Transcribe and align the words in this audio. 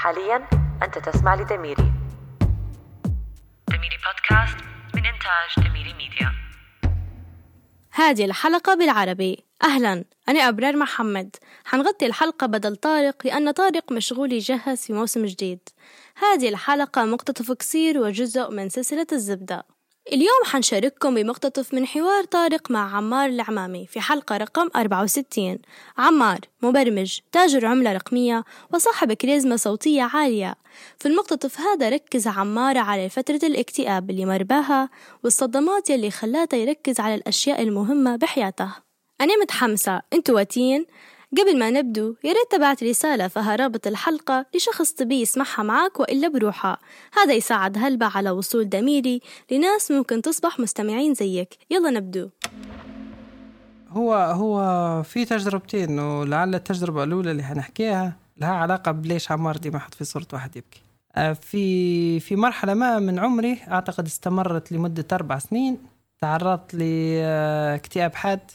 حاليا 0.00 0.48
أنت 0.82 0.98
تسمع 0.98 1.34
لدميري 1.34 1.92
دميري 3.68 3.96
بودكاست 4.04 4.56
من 4.94 5.02
إنتاج 5.06 5.68
دميري 5.68 5.94
ميديا. 5.94 6.32
هذه 7.92 8.24
الحلقة 8.24 8.74
بالعربي. 8.74 9.44
أهلا 9.64 10.04
أنا 10.28 10.48
أبرار 10.48 10.76
محمد. 10.76 11.36
حنغطي 11.64 12.06
الحلقة 12.06 12.46
بدل 12.46 12.76
طارق 12.76 13.26
لأن 13.26 13.50
طارق 13.50 13.92
مشغول 13.92 14.32
يجهز 14.32 14.86
في 14.86 14.92
موسم 14.92 15.24
جديد. 15.24 15.68
هذه 16.16 16.48
الحلقة 16.48 17.04
مقتطف 17.04 17.52
قصير 17.52 17.98
وجزء 17.98 18.50
من 18.50 18.68
سلسلة 18.68 19.06
الزبدة. 19.12 19.66
اليوم 20.12 20.44
حنشارككم 20.44 21.14
بمقتطف 21.14 21.74
من 21.74 21.86
حوار 21.86 22.24
طارق 22.24 22.70
مع 22.70 22.96
عمار 22.96 23.28
العمامي 23.28 23.86
في 23.86 24.00
حلقة 24.00 24.36
رقم 24.36 24.68
64 24.76 25.58
عمار 25.98 26.38
مبرمج 26.62 27.18
تاجر 27.32 27.66
عملة 27.66 27.92
رقمية 27.92 28.44
وصاحب 28.74 29.12
كاريزما 29.12 29.56
صوتية 29.56 30.02
عالية. 30.02 30.54
في 30.98 31.08
المقتطف 31.08 31.60
هذا 31.60 31.88
ركز 31.88 32.28
عمار 32.28 32.78
على 32.78 33.08
فترة 33.08 33.40
الاكتئاب 33.42 34.10
اللي 34.10 34.24
مر 34.24 34.42
بها 34.42 34.90
والصدمات 35.24 35.90
يلي 35.90 36.10
خلاته 36.10 36.56
يركز 36.56 37.00
على 37.00 37.14
الأشياء 37.14 37.62
المهمة 37.62 38.16
بحياته. 38.16 38.72
أنا 39.20 39.36
متحمسة. 39.42 40.02
انتو 40.12 40.34
واتين؟ 40.34 40.86
قبل 41.38 41.58
ما 41.58 41.70
نبدو 41.70 42.14
يا 42.24 42.32
ريت 42.32 42.50
تبعت 42.50 42.82
رسالة 42.84 43.28
فيها 43.28 43.56
رابط 43.56 43.86
الحلقة 43.86 44.46
لشخص 44.54 44.92
تبي 44.92 45.20
يسمعها 45.20 45.62
معك 45.62 46.00
وإلا 46.00 46.28
بروحها. 46.28 46.78
هذا 47.12 47.34
يساعد 47.34 47.78
هلبة 47.78 48.06
على 48.06 48.30
وصول 48.30 48.68
دميري 48.68 49.20
لناس 49.50 49.90
ممكن 49.90 50.22
تصبح 50.22 50.60
مستمعين 50.60 51.14
زيك. 51.14 51.54
يلا 51.70 51.90
نبدو. 51.90 52.28
هو 53.88 54.14
هو 54.14 55.02
في 55.02 55.24
تجربتين 55.24 55.98
ولعل 55.98 56.54
التجربة 56.54 57.04
الأولى 57.04 57.30
اللي 57.30 57.42
حنحكيها 57.42 58.16
لها 58.36 58.52
علاقة 58.52 58.92
بليش 58.92 59.32
عمار 59.32 59.56
ديما 59.56 59.78
حط 59.78 59.94
في 59.94 60.04
صورة 60.04 60.26
واحد 60.32 60.56
يبكي. 60.56 60.82
آه، 61.16 61.32
في 61.32 62.20
في 62.20 62.36
مرحلة 62.36 62.74
ما 62.74 62.98
من 62.98 63.18
عمري 63.18 63.58
أعتقد 63.70 64.06
استمرت 64.06 64.72
لمدة 64.72 65.06
أربع 65.12 65.38
سنين 65.38 65.78
تعرضت 66.20 66.74
لاكتئاب 66.74 68.14
حاد. 68.14 68.50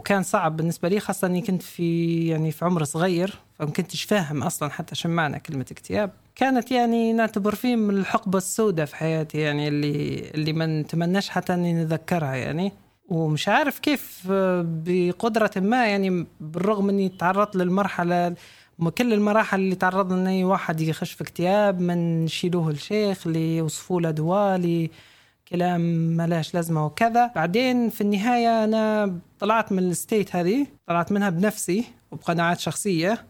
وكان 0.00 0.22
صعب 0.22 0.56
بالنسبة 0.56 0.88
لي 0.88 1.00
خاصة 1.00 1.26
أني 1.26 1.40
كنت 1.42 1.62
في 1.62 2.28
يعني 2.28 2.50
في 2.50 2.64
عمر 2.64 2.84
صغير 2.84 3.34
فما 3.58 3.70
كنتش 3.70 4.04
فاهم 4.04 4.42
أصلا 4.42 4.70
حتى 4.70 4.94
شو 4.94 5.08
معنى 5.08 5.40
كلمة 5.40 5.66
اكتئاب. 5.70 6.10
كانت 6.34 6.70
يعني 6.70 7.12
نعتبر 7.12 7.54
فيه 7.54 7.76
من 7.76 7.96
الحقبة 7.96 8.38
السوداء 8.38 8.86
في 8.86 8.96
حياتي 8.96 9.38
يعني 9.38 9.68
اللي 9.68 10.30
اللي 10.34 10.52
ما 10.52 10.66
نتمناش 10.66 11.28
حتى 11.28 11.54
أني 11.54 11.72
نتذكرها 11.74 12.34
يعني. 12.34 12.72
ومش 13.08 13.48
عارف 13.48 13.78
كيف 13.78 14.26
بقدرة 14.62 15.50
ما 15.56 15.86
يعني 15.86 16.26
بالرغم 16.40 16.88
أني 16.88 17.08
تعرضت 17.08 17.56
للمرحلة 17.56 18.34
كل 18.98 19.12
المراحل 19.12 19.60
اللي 19.60 19.74
تعرض 19.74 20.12
ان 20.12 20.26
اي 20.26 20.44
واحد 20.44 20.80
يخش 20.80 21.12
في 21.12 21.24
اكتئاب 21.24 21.80
من 21.80 22.28
شيلوه 22.28 22.70
الشيخ 22.70 23.26
ليوصفوا 23.26 24.00
له 24.00 24.10
دواء 24.10 24.58
كلام 25.50 25.80
ملاش 26.16 26.54
لازمة 26.54 26.86
وكذا. 26.86 27.26
بعدين 27.34 27.88
في 27.88 28.00
النهاية 28.00 28.64
أنا 28.64 29.14
طلعت 29.38 29.72
من 29.72 29.78
ال 29.78 29.88
state 29.88 30.36
هذه 30.36 30.66
طلعت 30.86 31.12
منها 31.12 31.30
بنفسي 31.30 31.84
وبقناعات 32.10 32.60
شخصية 32.60 33.24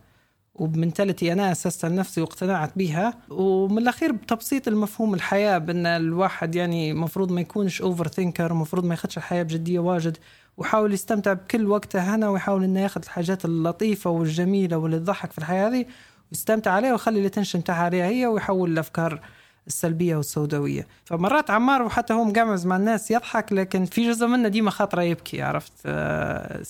وب 0.54 0.69
mentality 0.69 1.32
أنا 1.32 1.52
أسست 1.52 1.84
لنفسي 1.86 2.20
واقتنعت 2.20 2.72
بها 2.76 3.14
ومن 3.30 3.78
الأخير 3.78 4.12
بتبسيط 4.12 4.68
المفهوم 4.68 5.14
الحياة 5.14 5.58
بأن 5.58 5.86
الواحد 5.86 6.54
يعني 6.54 6.94
مفروض 6.94 7.32
ما 7.32 7.40
يكونش 7.40 7.82
overthinker 7.82 8.54
مفروض 8.54 8.84
ما 8.84 8.94
ياخدش 8.94 9.16
الحياة 9.18 9.42
بجدية 9.42 9.78
واجد 9.78 10.16
ويحاول 10.56 10.92
يستمتع 10.92 11.32
بكل 11.32 11.66
وقته 11.66 12.14
هنا 12.14 12.28
ويحاول 12.28 12.64
إنه 12.64 12.80
ياخذ 12.80 13.02
الحاجات 13.04 13.44
اللطيفة 13.44 14.10
والجميلة 14.10 14.76
واللي 14.76 14.98
تضحك 14.98 15.32
في 15.32 15.38
الحياة 15.38 15.68
هذه 15.68 15.86
ويستمتع 16.32 16.70
عليها 16.70 16.92
ويخلي 16.92 17.20
ال 17.20 17.25
attention 17.25 17.64
تاعها 17.64 17.84
عليها 17.84 18.06
هي 18.06 18.26
ويحول 18.26 18.72
الأفكار 18.72 19.20
السلبية 19.66 20.16
والسوداوية. 20.16 20.86
فمرات 21.04 21.50
عمار 21.50 21.82
وحتى 21.82 22.14
هو 22.14 22.24
مقعمز 22.24 22.66
مع 22.66 22.76
الناس 22.76 23.10
يضحك 23.10 23.52
لكن 23.52 23.84
في 23.84 24.10
جزء 24.10 24.26
منه 24.26 24.48
ديما 24.48 24.70
خاطره 24.70 25.02
يبكي 25.02 25.42
عرفت؟ 25.42 25.72
آه، 25.86 26.62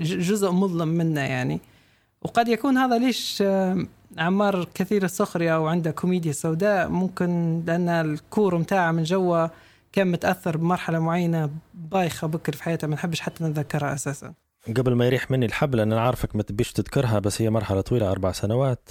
جزء 0.00 0.50
مظلم 0.50 0.88
منه 0.88 1.20
يعني. 1.20 1.60
وقد 2.22 2.48
يكون 2.48 2.78
هذا 2.78 2.98
ليش 2.98 3.42
آه، 3.46 3.86
عمار 4.18 4.68
كثير 4.74 5.04
السخرية 5.04 5.54
أو 5.54 5.66
عنده 5.66 5.90
كوميديا 5.90 6.32
سوداء 6.32 6.88
ممكن 6.88 7.62
لأن 7.66 7.88
ال 7.88 8.02
core 8.02 8.58
متاعه 8.58 8.92
من 8.92 9.02
جوا 9.02 9.46
كان 9.92 10.06
متأثر 10.06 10.56
بمرحلة 10.56 10.98
معينة 10.98 11.50
بايخة 11.74 12.26
بكر 12.26 12.52
في 12.52 12.62
حياته 12.62 12.86
ما 12.86 12.94
نحبش 12.94 13.20
حتى 13.20 13.44
نتذكرها 13.44 13.94
أساسا. 13.94 14.34
قبل 14.76 14.94
ما 14.94 15.06
يريح 15.06 15.30
مني 15.30 15.46
الحبل 15.46 15.80
أنا 15.80 16.00
عارفك 16.00 16.36
ما 16.36 16.42
تبيش 16.42 16.72
تذكرها 16.72 17.18
بس 17.18 17.42
هي 17.42 17.50
مرحلة 17.50 17.80
طويلة 17.80 18.10
أربع 18.10 18.32
سنوات. 18.32 18.88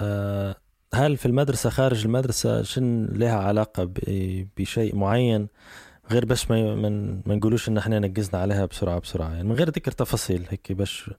أه 0.00 0.56
هل 0.94 1.16
في 1.16 1.26
المدرسة 1.26 1.70
خارج 1.70 2.04
المدرسة 2.04 2.62
شن 2.62 3.04
لها 3.12 3.36
علاقة 3.38 3.90
بشيء 4.56 4.96
معين؟ 4.96 5.48
غير 6.10 6.24
باش 6.24 6.50
ما 6.50 6.74
من 6.74 7.14
ما 7.26 7.34
نقولوش 7.34 7.68
إن 7.68 7.78
إحنا 7.78 7.98
نقزنا 7.98 8.40
عليها 8.40 8.66
بسرعة 8.66 8.98
بسرعة. 8.98 9.30
يعني 9.32 9.48
من 9.48 9.52
غير 9.54 9.68
ذكر 9.68 9.92
تفاصيل 9.92 10.46
هيك 10.50 10.72
باش 10.72 11.10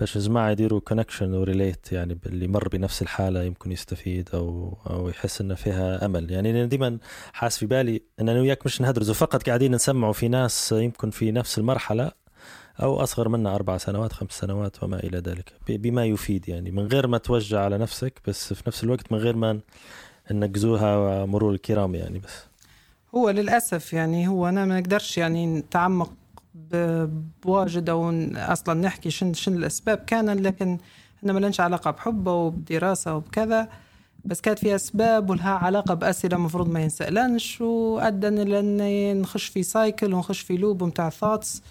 باش 0.00 0.16
الجماعة 0.16 0.50
يديروا 0.50 0.80
connection 0.80 1.34
و 1.34 1.42
relate 1.42 1.92
يعني 1.92 2.18
اللي 2.26 2.46
مر 2.48 2.68
بنفس 2.68 3.02
الحالة 3.02 3.42
يمكن 3.42 3.72
يستفيد 3.72 4.28
أو 4.34 4.78
أو 4.90 5.08
يحس 5.08 5.40
إن 5.40 5.54
فيها 5.54 6.04
أمل. 6.06 6.30
يعني 6.30 6.50
أنا 6.50 6.64
ديما 6.66 6.98
حاس 7.32 7.58
في 7.58 7.66
بالي 7.66 8.02
إن 8.20 8.28
أنا 8.28 8.40
وياك 8.40 8.66
مش 8.66 8.80
نهدرزوا 8.80 9.14
فقط 9.14 9.46
قاعدين 9.46 9.74
نسمعوا 9.74 10.12
في 10.12 10.28
ناس 10.28 10.72
يمكن 10.72 11.10
في 11.10 11.32
نفس 11.32 11.58
المرحلة 11.58 12.23
أو 12.82 13.02
أصغر 13.02 13.28
منا 13.28 13.54
أربع 13.54 13.76
سنوات 13.76 14.12
خمس 14.12 14.30
سنوات 14.32 14.82
وما 14.82 14.96
إلى 14.96 15.18
ذلك. 15.18 15.52
بما 15.68 16.04
يفيد 16.04 16.48
يعني. 16.48 16.70
من 16.70 16.86
غير 16.86 17.06
ما 17.06 17.18
توجع 17.18 17.60
على 17.60 17.78
نفسك 17.78 18.20
بس 18.28 18.52
في 18.52 18.62
نفس 18.66 18.84
الوقت 18.84 19.12
من 19.12 19.18
غير 19.18 19.36
ما 19.36 19.60
ننقزوها 20.30 21.24
مرور 21.24 21.52
الكرام 21.52 21.94
يعني 21.94 22.18
بس. 22.18 22.44
هو 23.14 23.30
للأسف 23.30 23.92
يعني 23.92 24.28
هو 24.28 24.48
أنا 24.48 24.64
ما 24.64 24.80
نقدرش 24.80 25.18
يعني 25.18 25.46
نتعمق 25.46 26.12
بواجد 27.44 27.88
أو 27.88 28.12
أصلا 28.36 28.80
نحكي 28.80 29.10
شن 29.10 29.34
شن 29.34 29.56
الأسباب 29.56 29.98
كان 29.98 30.30
لكن 30.30 30.78
إحنا 31.18 31.32
ما 31.32 31.38
لنش 31.38 31.60
علاقة 31.60 31.90
بحبه 31.90 32.32
وبدراسة 32.32 33.16
وبكذا. 33.16 33.68
بس 34.24 34.40
كانت 34.40 34.58
في 34.58 34.74
أسباب 34.74 35.30
ولها 35.30 35.50
علاقة 35.50 35.94
بأسئلة 35.94 36.36
المفروض 36.36 36.68
ما 36.68 36.82
ينسألنش 36.82 37.60
وأدى 37.60 38.28
لأن 38.28 39.20
نخش 39.20 39.46
في 39.46 39.62
cycle 39.62 40.14
ونخش 40.14 40.40
في 40.40 40.56
loop 40.56 40.84
متاع 40.84 41.10
thoughts 41.10 41.62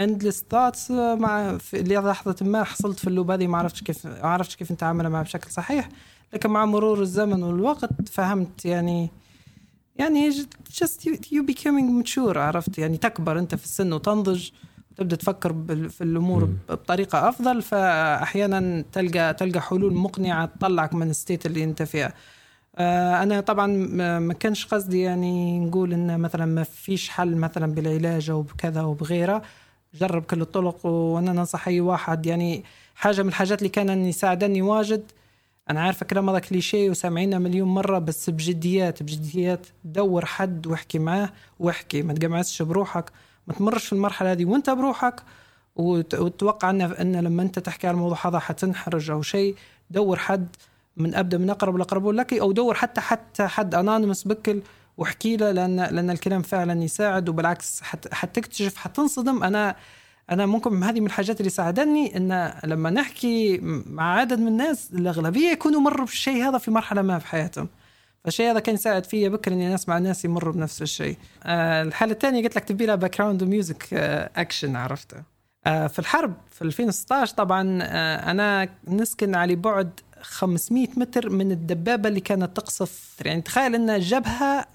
endless 0.00 0.44
thoughts 0.50 0.90
مع 0.90 1.58
في 1.58 1.82
لحظة 1.82 2.36
ما 2.40 2.64
حصلت 2.64 2.98
في 2.98 3.06
ال 3.06 3.11
loop 3.11 3.30
هذه 3.30 3.46
ما 3.46 3.58
عرفتش 3.58 3.82
كيف 3.82 4.06
ما 4.06 4.28
عرفتش 4.28 4.56
كيف 4.56 4.72
نتعامل 4.72 5.08
معها 5.08 5.22
بشكل 5.22 5.50
صحيح. 5.50 5.88
لكن 6.32 6.50
مع 6.50 6.64
مرور 6.64 7.00
الزمن 7.00 7.42
والوقت 7.42 8.08
فهمت 8.08 8.64
يعني 8.64 9.10
يعني 9.96 10.32
just 10.70 11.08
you 11.32 11.42
becoming 11.50 12.04
mature 12.04 12.36
عرفت؟ 12.36 12.78
يعني 12.78 12.96
تكبر 12.96 13.38
أنت 13.38 13.54
في 13.54 13.64
السن 13.64 13.92
وتنضج 13.92 14.50
وتبدا 14.90 15.16
تفكر 15.16 15.54
في 15.88 16.04
الأمور 16.04 16.48
بطريقة 16.68 17.28
أفضل. 17.28 17.62
فأحيانا 17.62 18.84
تلقى 18.92 19.34
تلقى 19.34 19.60
حلول 19.60 19.94
مقنعة 19.94 20.46
تطلعك 20.46 20.94
من 20.94 21.10
ال 21.10 21.16
state 21.16 21.46
اللي 21.46 21.64
أنت 21.64 21.82
فيها. 21.82 22.12
آه، 22.78 23.22
أنا 23.22 23.40
طبعا 23.40 23.66
ما 24.18 24.32
كانش 24.32 24.66
قصدي 24.66 25.00
يعني 25.00 25.60
نقول 25.60 25.92
إن 25.92 26.20
مثلا 26.20 26.46
ما 26.46 26.62
فيش 26.62 27.08
حل 27.08 27.36
مثلا 27.36 27.74
بالعلاج 27.74 28.30
أو 28.30 28.42
بكذا 28.42 28.82
وبغيره 28.82 29.42
جرب 30.00 30.22
كل 30.22 30.40
الطرق 30.40 30.86
وأنا 30.86 31.32
ننصح 31.32 31.68
أي 31.68 31.80
واحد. 31.80 32.26
يعني 32.26 32.64
حاجة 32.94 33.22
من 33.22 33.28
الحاجات 33.28 33.58
اللي 33.58 33.68
كان 33.68 34.06
يساعدني 34.06 34.62
واجد 34.62 35.02
أنا 35.70 35.80
عارفه 35.82 36.06
كلام 36.06 36.30
هذا 36.30 36.38
كليشيه 36.38 36.90
وسامعينه 36.90 37.38
مليون 37.38 37.68
مرة 37.68 37.98
بس 37.98 38.30
بجديات 38.30 39.02
بجديات 39.02 39.66
دور 39.84 40.24
حد 40.24 40.66
واحكي 40.66 40.98
معاه 40.98 41.30
واحكي. 41.58 42.02
ما 42.02 42.14
تقمعسش 42.14 42.62
بروحك 42.62 43.10
ما 43.46 43.54
تمرش 43.54 43.86
في 43.86 43.92
المرحلة 43.92 44.32
هذه 44.32 44.44
وانت 44.44 44.70
بروحك 44.70 45.22
وتوقع 45.76 46.70
ان 46.70 46.80
أن 46.80 47.16
لما 47.16 47.42
أنت 47.42 47.58
تحكي 47.58 47.86
على 47.86 47.94
الموضوع 47.94 48.26
هذا 48.26 48.38
حتنحرج 48.38 49.10
أو 49.10 49.22
شيء. 49.22 49.54
دور 49.90 50.18
حد 50.18 50.56
من 50.96 51.14
أبدأ 51.14 51.38
من 51.38 51.50
أقرب 51.50 51.76
الاقربون 51.76 52.14
لك 52.14 52.34
أو 52.34 52.52
دور 52.52 52.74
حتى 52.74 53.00
حتى 53.00 53.46
حد 53.46 53.74
anonymous 53.74 54.24
بكل 54.24 54.62
واحكي 54.96 55.36
له 55.36 55.50
لأن 55.50 55.76
لأن 55.76 56.10
الكلام 56.10 56.42
فعلا 56.42 56.82
يساعد 56.84 57.28
وبالعكس 57.28 57.82
حت 57.82 58.14
حتكتشف 58.14 58.76
حتنصدم 58.76 59.42
أنا 59.42 59.76
أنا 60.30 60.46
ممكن 60.46 60.82
هذه 60.82 61.00
من 61.00 61.06
الحاجات 61.06 61.40
اللي 61.40 61.50
ساعدتني 61.50 62.16
إن 62.16 62.52
لما 62.64 62.90
نحكي 62.90 63.58
مع 63.86 64.14
عدد 64.14 64.38
من 64.38 64.48
الناس 64.48 64.90
الأغلبية 64.92 65.48
يكونوا 65.48 65.80
مروا 65.80 66.06
بالشيء 66.06 66.48
هذا 66.48 66.58
في 66.58 66.70
مرحلة 66.70 67.02
ما 67.02 67.18
في 67.18 67.26
حياتهم. 67.26 67.68
فالشيء 68.24 68.50
هذا 68.50 68.60
كان 68.60 68.74
يساعد 68.74 69.04
فيا 69.06 69.28
بكر 69.28 69.52
إني 69.52 69.74
أسمع 69.74 69.98
الناس 69.98 70.24
يمروا 70.24 70.52
بنفس 70.52 70.82
الشيء. 70.82 71.16
آه 71.44 71.82
الحالة 71.82 72.12
الثانية 72.12 72.42
قلت 72.42 72.56
لك 72.56 72.64
تبي 72.64 72.86
لها 72.86 72.94
background 72.94 73.44
music 73.44 73.94
action 74.36 74.76
عرفته. 74.76 75.16
آه 75.66 75.86
في 75.86 75.98
الحرب 75.98 76.34
في 76.50 76.62
2016 76.62 77.34
طبعا 77.34 77.78
آه 77.82 78.30
أنا 78.30 78.68
نسكن 78.88 79.34
على 79.34 79.54
بعد 79.54 80.00
500 80.20 80.88
متر 80.96 81.30
من 81.30 81.52
الدبابة 81.52 82.08
اللي 82.08 82.20
كانت 82.20 82.56
تقصف. 82.56 83.16
يعني 83.24 83.42
تخيل 83.42 83.74
إن 83.74 83.90
الجبهه 83.90 84.58
آه، 84.60 84.66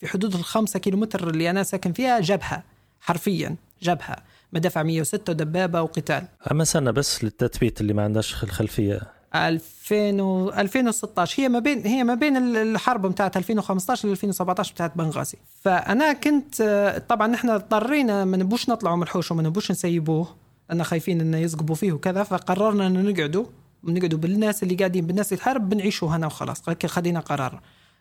في 0.00 0.06
حدود 0.06 0.34
الخمسة 0.34 0.78
كيلومتر 0.78 1.30
اللي 1.30 1.50
أنا 1.50 1.62
ساكن 1.62 1.92
فيها 1.92 2.20
جبهة 2.20 2.62
حرفيا 3.00 3.56
جبهة 3.82 4.16
مدافع 4.52 4.82
106 4.82 5.30
ودبابة 5.30 5.82
وقتال. 5.82 6.24
أما 6.50 6.64
سنة 6.64 6.90
بس 6.90 7.24
للتثبيت 7.24 7.80
اللي 7.80 7.92
ما 7.92 8.02
عندهاش 8.04 8.44
الخلفية 8.44 9.00
2000 9.34 10.22
و 10.22 10.50
2016 10.50 11.42
هي 11.42 11.48
ما 11.48 11.58
بين 11.58 11.86
هي 11.86 12.04
ما 12.04 12.14
بين 12.14 12.36
الحرب 12.56 13.06
بتاعت 13.06 13.36
2015 13.36 14.08
ل 14.08 14.10
2017 14.10 14.72
بتاعت 14.72 14.96
بنغازي. 14.96 15.38
فأنا 15.62 16.12
كنت 16.12 16.62
طبعا 17.08 17.26
نحن 17.26 17.50
اضطرينا 17.50 18.24
ما 18.24 18.36
نبوش 18.36 18.68
نطلعوا 18.68 18.96
من 18.96 19.02
الحوش 19.02 19.30
وما 19.30 19.42
نبوش 19.42 19.70
نسيبوه. 19.70 20.36
لأن 20.70 20.84
خايفين 20.84 21.20
انه 21.20 21.38
يسقبوا 21.38 21.74
فيه 21.74 21.92
وكذا 21.92 22.22
فقررنا 22.22 22.86
إنه 22.86 23.00
نقعدوا 23.00 23.44
نقعدوا 23.84 24.18
بالناس 24.18 24.62
اللي 24.62 24.74
قاعدين 24.74 25.06
بالناس 25.06 25.32
اللي 25.32 25.42
تحارب 25.42 25.68
بنعيشوا 25.68 26.08
هنا 26.08 26.26
وخلاص. 26.26 26.62
خدينا 26.86 27.20
قرار. 27.20 27.60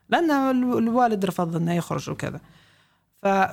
لأن 0.10 0.32
الوالد 0.78 1.26
رفض 1.26 1.56
إنه 1.56 1.74
يخرج 1.74 2.10
وكذا. 2.10 2.40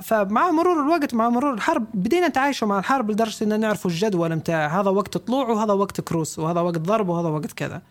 فمع 0.03 0.51
مرور 0.51 0.83
الوقت 0.83 1.15
مع 1.15 1.29
مرور 1.29 1.55
الحرب 1.55 1.87
بدينا 1.95 2.29
نتعايشوا 2.29 2.69
مع 2.69 2.79
الحرب 2.79 3.11
لدرجة 3.11 3.45
ان 3.45 3.61
نعرفوا 3.61 3.91
الجدول 3.91 4.37
متاع 4.37 4.81
هذا 4.81 4.91
وقت 4.91 5.17
طلوع 5.17 5.49
وهذا 5.49 5.73
وقت 5.73 6.01
كروس 6.01 6.39
وهذا 6.39 6.61
وقت 6.61 6.79
ضرب 6.79 7.09
وهذا 7.09 7.29
وقت 7.29 7.53
كذا. 7.53 7.83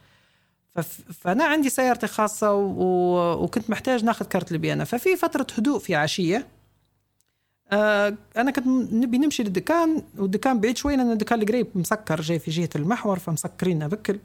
فأنا 1.22 1.44
عندي 1.44 1.70
سيارتي 1.70 2.08
خاصة 2.08 2.54
و... 2.54 3.44
وكنت 3.44 3.70
محتاج 3.70 4.04
ناخذ 4.04 4.26
كارت 4.26 4.52
لبيانا 4.52 4.84
ففي 4.84 5.16
فترة 5.16 5.48
هدوء 5.58 5.80
في 5.80 5.96
عشية 5.96 6.48
آه 7.72 8.14
أنا 8.38 8.52
كنت 8.52 8.68
نبي 8.94 9.18
نمشي 9.18 9.44
للدكان 9.44 10.02
والدكان 10.18 10.60
بعيد 10.60 10.78
شوي 10.78 10.96
لأن 10.96 11.12
الدكان 11.12 11.42
القريب 11.42 11.68
مسكر 11.76 12.22
جاي 12.22 12.40
في 12.40 12.52
جهة 12.52 12.70
المحور 12.76 13.20
فمسكرينه 13.20 13.88
بكل. 13.88 14.20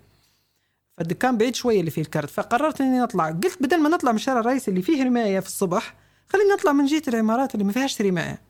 فالدكان 1.01 1.37
بعيد 1.37 1.55
شوي 1.55 1.81
اللي 1.81 1.91
فيه 1.91 2.03
الكارت 2.03 2.31
فقررت 2.31 2.81
إني 2.81 2.99
نطلع. 2.99 3.31
قلت 3.31 3.63
بدل 3.63 3.81
ما 3.81 3.89
نطلع 3.89 4.11
من 4.13 4.17
الشارع 4.17 4.41
الرئيسي 4.41 4.71
اللي 4.71 4.83
فيه 4.83 5.05
رماية 5.05 5.41
في 5.41 5.47
الصبح 5.47 5.95
خلينا 6.29 6.55
نطلع 6.55 6.73
من 6.73 6.87
جهه 6.87 7.03
العمارات 7.09 7.55
اللي 7.55 7.65
ما 7.65 7.73
فيهاش 7.73 8.03
رماية. 8.03 8.41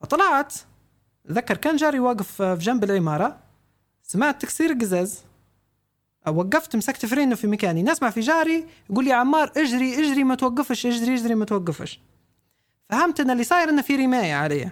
فطلعت. 0.00 0.54
ذكر 1.30 1.56
كان 1.56 1.76
جاري 1.76 1.98
واقف 2.00 2.42
في 2.42 2.58
جنب 2.60 2.84
العمارة. 2.84 3.38
سمعت 4.02 4.42
تكسير 4.42 4.72
قزاز. 4.72 5.22
وقفت 6.28 6.76
مسكت 6.76 7.06
فرينه 7.06 7.34
في 7.34 7.46
مكاني. 7.46 7.82
نسمع 7.82 8.10
في 8.10 8.20
جاري 8.20 8.66
يقول 8.90 9.04
لي 9.04 9.12
عمار 9.12 9.52
اجري 9.56 9.94
اجري 9.94 10.24
ما 10.24 10.34
توقفش 10.34 10.86
اجري 10.86 11.14
اجري 11.14 11.34
ما 11.34 11.44
توقفش. 11.44 12.00
فهمت 12.90 13.20
إن 13.20 13.30
اللي 13.30 13.44
صاير 13.44 13.68
إنه 13.68 13.82
في 13.82 13.96
رماية 13.96 14.34
علي. 14.34 14.70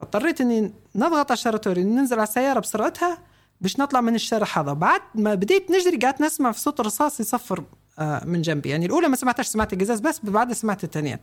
اضطريت 0.00 0.40
إني 0.40 0.72
نضغط 0.94 1.30
على 1.30 1.38
الشارتوري 1.38 1.84
ننزل 1.84 2.16
على 2.16 2.28
السيارة 2.28 2.60
بسرعتها. 2.60 3.29
باش 3.60 3.78
نطلع 3.78 4.00
من 4.00 4.14
الشارع 4.14 4.46
هذا. 4.56 4.72
بعد 4.72 5.00
ما 5.14 5.34
بديت 5.34 5.70
نجري 5.70 5.96
قعدت 5.96 6.20
نسمع 6.20 6.52
في 6.52 6.60
صوت 6.60 6.80
الرصاص 6.80 7.20
يصفر 7.20 7.64
آه، 7.98 8.24
من 8.24 8.42
جنبي. 8.42 8.68
يعني 8.68 8.86
الأولى 8.86 9.08
ما 9.08 9.16
سمعتش 9.16 9.46
سمعت 9.46 9.72
القزاز 9.72 10.00
بس 10.00 10.20
بعدها 10.22 10.54
سمعت 10.54 10.84
الثانيات 10.84 11.20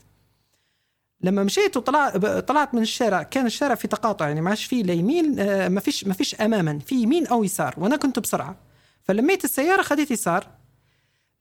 لما 1.22 1.44
مشيت 1.44 1.78
وطلعت 1.78 2.18
طلعت 2.28 2.74
من 2.74 2.81
الشارع 2.81 3.24
كان 3.24 3.45
الشارع 3.45 3.75
في 3.75 3.88
تقاطع 3.88 4.28
يعني 4.28 4.42
ما 4.42 4.50
عادش 4.50 4.66
فيه 4.66 4.84
لا 4.84 4.94
يمين 4.94 5.39
آه، 5.39 5.68
ما 5.68 5.80
فيش 5.80 6.07
ما 6.07 6.13
فيش 6.13 6.36
اماما 6.36 6.80
في 6.80 6.95
يمين 6.95 7.28
أو 7.28 7.44
يسار. 7.44 7.75
وأنا 7.78 7.95
كنت 7.95 8.19
بسرعة. 8.19 8.56
فلميت 9.04 9.44
السيارة 9.44 9.81
خديت 9.81 10.12
يسار. 10.12 10.48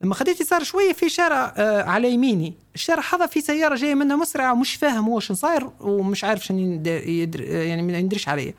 لما 0.00 0.14
خديت 0.14 0.40
يسار 0.40 0.62
شوية 0.62 0.92
في 0.92 1.08
شارع 1.08 1.54
آه 1.56 1.82
على 1.82 2.10
يميني. 2.10 2.54
الشارع 2.74 3.02
هذا 3.14 3.26
في 3.26 3.40
سيارة 3.40 3.74
جاية 3.74 3.94
منها 3.94 4.16
مسرعة 4.16 4.52
ومش 4.52 4.74
فاهم 4.74 5.04
هو 5.04 5.20
شو 5.20 5.34
صاير 5.34 5.70
ومش 5.80 6.24
عارف 6.24 6.44
شنو 6.44 6.82
يعني 6.86 7.82
ما 7.82 7.98
يدريش 7.98 8.28
علي 8.28 8.54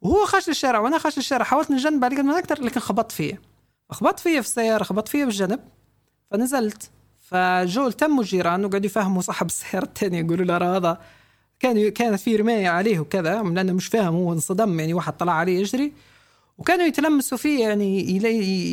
وهو 0.00 0.26
خش 0.26 0.48
للشارع 0.48 0.78
وأنا 0.78 0.98
خش 0.98 1.16
للشارع 1.16 1.44
حاولت 1.44 1.70
نجنب 1.70 2.04
على 2.04 2.16
قد 2.16 2.24
ما 2.24 2.38
أقدر 2.38 2.62
لكن 2.62 2.80
خبطت 2.80 3.12
فيه 3.12 3.40
خبطت 3.90 4.20
فيه 4.20 4.40
في 4.40 4.46
السيارة 4.46 4.82
خبطت 4.82 5.08
فيه 5.08 5.24
بالجنب 5.24 5.60
فنزلت. 6.30 6.90
فجو 7.20 7.86
التموا 7.86 8.22
الجيران 8.22 8.64
وقعدوا 8.64 8.86
يفهموا 8.86 9.22
صاحب 9.22 9.46
السيارة 9.52 9.84
الثانية 9.84 10.20
يقولوا 10.20 10.44
له 10.44 10.76
هذا 10.76 10.98
كان 11.60 11.88
كانت 11.88 12.20
في 12.20 12.36
رماية 12.36 12.68
عليه 12.68 13.00
وكذا 13.00 13.42
لأنه 13.42 13.72
مش 13.72 13.86
فاهم 13.86 14.14
هو 14.14 14.32
انصدم 14.32 14.80
يعني 14.80 14.94
واحد 14.94 15.12
طلع 15.12 15.32
عليه 15.32 15.60
يجري. 15.60 15.92
وكانوا 16.58 16.84
يتلمسوا 16.84 17.38
فيه 17.38 17.60
يعني 17.68 18.10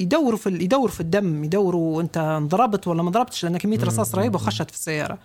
يدوروا 0.01 0.37
في 0.37 0.49
يدوروا 0.49 0.87
في 0.87 0.99
الدم 1.01 1.43
يدوروا 1.43 2.01
أنت 2.01 2.17
انضربت 2.17 2.87
ولا 2.87 3.03
ما 3.03 3.11
ضربتش 3.11 3.43
لأن 3.43 3.57
كمية 3.57 3.83
رصاص 3.83 4.15
رهيبة 4.15 4.35
وخشت 4.35 4.71
في 4.71 4.77
السيارة. 4.77 5.17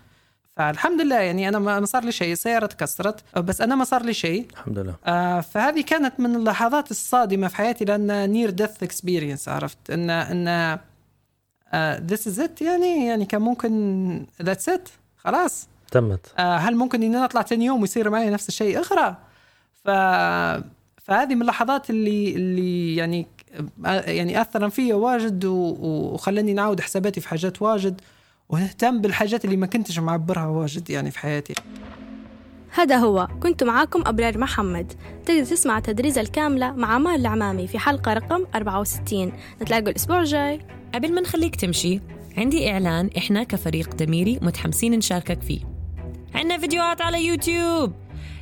فالحمد 0.57 1.01
لله 1.01 1.17
يعني 1.17 1.49
أنا 1.49 1.59
ما 1.59 1.85
صار 1.85 2.05
لي 2.05 2.13
شيء 2.13 2.33
السياره 2.33 2.67
تكسرت 2.67 3.39
بس 3.39 3.61
أنا 3.61 3.75
ما 3.75 3.85
صار 3.85 4.03
لي 4.03 4.15
شيء. 4.15 4.47
الحمد 4.53 4.79
لله. 4.79 4.95
آه 5.07 5.41
فهذه 5.41 5.81
كانت 5.81 6.21
من 6.21 6.37
اللحظات 6.37 6.91
الصادمة 6.91 7.49
في 7.49 7.57
حياتي 7.57 7.85
لأن 7.85 8.31
near 8.31 8.51
death 8.51 8.83
experience 8.83 9.49
عرفت؟ 9.49 9.91
and 9.91 10.11
and 10.11 10.79
this 12.07 12.27
is 12.27 12.41
it 12.41 12.63
يعني 12.63 13.07
يعني 13.07 13.25
كان 13.25 13.43
ممكن 13.43 14.27
that's 14.43 14.69
it 14.69 14.89
خلاص. 15.17 15.69
تمت. 15.91 16.35
آه 16.39 16.57
هل 16.57 16.77
ممكن 16.77 17.03
إني 17.03 17.25
أطلع 17.25 17.43
ثاني 17.43 17.65
يوم 17.65 17.81
ويصير 17.81 18.11
معي 18.11 18.31
نفس 18.31 18.49
الشيء؟ 18.49 18.81
أخرى 18.81 19.17
ف 19.85 19.91
فهذه 21.03 21.35
من 21.35 21.43
اللحظات 21.43 21.91
اللي 21.91 22.35
اللي 22.37 22.97
يعني 22.97 23.27
يعني 24.07 24.41
اثر 24.41 24.71
فيا 24.71 24.95
واجد 24.95 25.45
وخلاني 25.45 26.53
نعاود 26.53 26.81
حساباتي 26.81 27.21
في 27.21 27.29
حاجات 27.29 27.63
واجد. 27.63 28.01
ونهتم 28.53 29.01
بالحاجات 29.01 29.45
اللي 29.45 29.57
ما 29.57 29.67
كنتش 29.67 29.99
معبرها 29.99 30.47
واجد 30.47 30.91
يعني 30.91 31.11
في 31.11 31.19
حياتي. 31.19 31.55
هذا 32.75 32.97
هو. 32.97 33.29
كنت 33.43 33.65
معاكم 33.65 34.03
أبرار 34.07 34.39
محمد. 34.39 34.93
تقدر 35.27 35.45
تسمع 35.45 35.79
التدريزة 35.79 36.21
الكاملة 36.21 36.73
مع 36.73 36.99
مال 36.99 37.21
العمامي 37.21 37.67
في 37.67 37.79
حلقة 37.79 38.13
رقم 38.13 38.45
64 38.55 39.33
نتلاقوا 39.63 39.89
الأسبوع 39.89 40.21
الجاي. 40.21 40.61
قبل 40.95 41.15
ما 41.15 41.21
نخليك 41.21 41.57
تمشي 41.57 42.01
عندي 42.37 42.71
إعلان 42.71 43.11
إحنا 43.17 43.43
كفريق 43.43 43.95
دميري 43.95 44.39
متحمسين 44.43 44.93
نشاركك 44.95 45.43
فيه. 45.43 45.61
عندنا 46.35 46.59
فيديوهات 46.59 47.01
على 47.01 47.27
يوتيوب. 47.27 47.93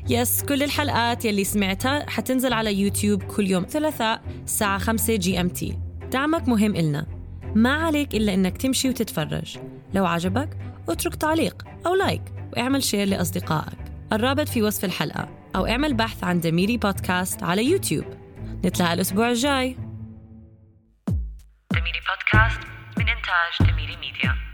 Yes 0.09 0.43
كل 0.43 0.63
الحلقات 0.63 1.25
يلي 1.25 1.45
سمعتها 1.45 2.11
حتنزل 2.11 2.53
على 2.53 2.75
يوتيوب 2.75 3.23
كل 3.23 3.47
يوم 3.47 3.67
ثلاثاء 3.69 4.23
الساعة 4.45 4.79
5 4.79 5.17
GMT. 5.17 5.79
دعمك 6.13 6.49
مهم 6.49 6.77
إلنا. 6.77 7.07
ما 7.55 7.73
عليك 7.73 8.15
إلا 8.15 8.35
إنك 8.35 8.57
تمشي 8.57 8.89
وتتفرج. 8.89 9.59
لو 9.95 10.07
عجبك 10.07 10.59
اترك 10.89 11.15
تعليق 11.15 11.65
أو 11.87 11.95
like 11.95 12.23
واعمل 12.53 12.83
share 12.83 13.07
لأصدقائك. 13.07 13.79
الرابط 14.13 14.49
في 14.49 14.63
وصف 14.63 14.85
الحلقة 14.85 15.29
أو 15.57 15.67
اعمل 15.67 15.95
بحث 15.95 16.25
عن 16.25 16.41
دميري 16.41 16.77
بودكاست 16.77 17.43
على 17.43 17.65
يوتيوب. 17.65 18.05
نتلاقى 18.65 18.93
الأسبوع 18.93 19.29
الجاي. 19.29 19.77
دميري 21.73 22.01
بودكاست 22.09 22.61
من 22.99 23.09
إنتاج 23.09 23.71
دميري 23.73 23.97
ميديا 23.97 24.50